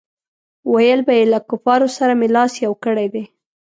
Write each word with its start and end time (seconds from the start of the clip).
ویل 0.73 0.99
به 1.07 1.13
یې 1.19 1.25
له 1.33 1.39
کفارو 1.49 1.87
سره 1.97 2.13
مې 2.19 2.27
لاس 2.35 2.53
یو 2.65 2.73
کړی 2.83 3.07
دی. 3.13 3.23